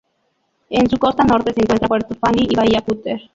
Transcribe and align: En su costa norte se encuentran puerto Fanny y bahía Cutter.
En 0.71 0.89
su 0.89 0.97
costa 0.97 1.23
norte 1.23 1.53
se 1.53 1.61
encuentran 1.61 1.87
puerto 1.87 2.15
Fanny 2.15 2.47
y 2.49 2.55
bahía 2.55 2.81
Cutter. 2.81 3.21